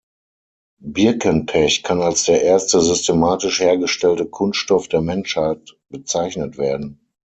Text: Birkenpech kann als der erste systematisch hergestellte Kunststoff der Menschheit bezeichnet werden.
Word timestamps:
Birkenpech 0.81 1.83
kann 1.83 2.01
als 2.01 2.23
der 2.23 2.41
erste 2.41 2.81
systematisch 2.81 3.59
hergestellte 3.59 4.25
Kunststoff 4.25 4.87
der 4.87 5.01
Menschheit 5.01 5.77
bezeichnet 5.89 6.57
werden. 6.57 7.07